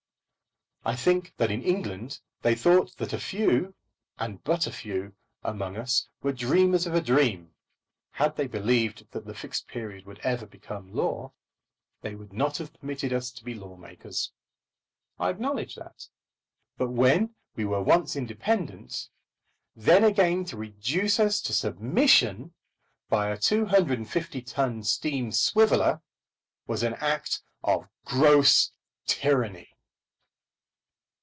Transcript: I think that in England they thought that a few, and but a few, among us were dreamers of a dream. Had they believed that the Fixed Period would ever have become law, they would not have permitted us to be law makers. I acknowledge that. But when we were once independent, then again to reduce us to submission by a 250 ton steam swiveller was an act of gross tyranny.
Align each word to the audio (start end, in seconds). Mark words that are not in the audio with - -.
I 0.83 0.95
think 0.95 1.35
that 1.37 1.51
in 1.51 1.61
England 1.61 2.21
they 2.41 2.55
thought 2.55 2.97
that 2.97 3.13
a 3.13 3.19
few, 3.19 3.75
and 4.17 4.43
but 4.43 4.65
a 4.65 4.71
few, 4.71 5.13
among 5.43 5.77
us 5.77 6.07
were 6.23 6.33
dreamers 6.33 6.87
of 6.87 6.95
a 6.95 7.01
dream. 7.01 7.53
Had 8.13 8.35
they 8.35 8.47
believed 8.47 9.07
that 9.11 9.25
the 9.27 9.35
Fixed 9.35 9.67
Period 9.67 10.07
would 10.07 10.17
ever 10.23 10.39
have 10.39 10.49
become 10.49 10.91
law, 10.91 11.33
they 12.01 12.15
would 12.15 12.33
not 12.33 12.57
have 12.57 12.73
permitted 12.73 13.13
us 13.13 13.29
to 13.29 13.43
be 13.43 13.53
law 13.53 13.75
makers. 13.77 14.31
I 15.19 15.29
acknowledge 15.29 15.75
that. 15.75 16.07
But 16.79 16.89
when 16.89 17.35
we 17.55 17.63
were 17.63 17.83
once 17.83 18.15
independent, 18.15 19.07
then 19.75 20.03
again 20.03 20.45
to 20.45 20.57
reduce 20.57 21.19
us 21.19 21.41
to 21.41 21.53
submission 21.53 22.55
by 23.07 23.29
a 23.29 23.37
250 23.37 24.41
ton 24.41 24.81
steam 24.81 25.31
swiveller 25.31 26.01
was 26.65 26.81
an 26.81 26.95
act 26.95 27.43
of 27.63 27.87
gross 28.03 28.71
tyranny. 29.05 29.67